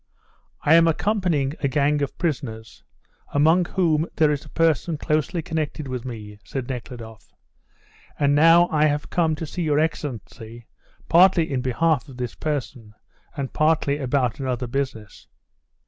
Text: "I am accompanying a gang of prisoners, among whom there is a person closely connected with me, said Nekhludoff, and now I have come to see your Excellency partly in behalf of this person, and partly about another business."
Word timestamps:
"I 0.63 0.73
am 0.73 0.87
accompanying 0.87 1.53
a 1.59 1.67
gang 1.67 2.01
of 2.01 2.17
prisoners, 2.17 2.83
among 3.35 3.65
whom 3.65 4.07
there 4.15 4.31
is 4.31 4.43
a 4.43 4.49
person 4.49 4.97
closely 4.97 5.43
connected 5.43 5.87
with 5.87 6.05
me, 6.05 6.39
said 6.43 6.67
Nekhludoff, 6.67 7.35
and 8.17 8.33
now 8.33 8.67
I 8.69 8.87
have 8.87 9.11
come 9.11 9.35
to 9.35 9.45
see 9.45 9.61
your 9.61 9.77
Excellency 9.77 10.65
partly 11.07 11.51
in 11.53 11.61
behalf 11.61 12.09
of 12.09 12.17
this 12.17 12.33
person, 12.33 12.95
and 13.37 13.53
partly 13.53 13.99
about 13.99 14.39
another 14.39 14.65
business." 14.65 15.27